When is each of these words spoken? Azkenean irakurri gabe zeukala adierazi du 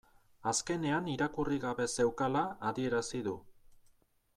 Azkenean 0.51 1.11
irakurri 1.15 1.61
gabe 1.67 1.87
zeukala 1.99 2.45
adierazi 2.73 3.23
du 3.31 3.41